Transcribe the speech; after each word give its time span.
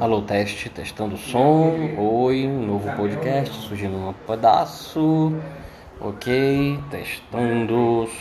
Alô, 0.00 0.22
teste, 0.22 0.68
testando 0.68 1.14
o 1.14 1.18
som. 1.18 1.94
Oi, 1.96 2.46
novo 2.48 2.90
podcast 2.96 3.54
surgindo 3.68 3.96
um 3.96 4.12
pedaço. 4.12 5.32
Ok, 6.00 6.78
testando 6.90 7.74
o 7.74 8.06
som. 8.06 8.12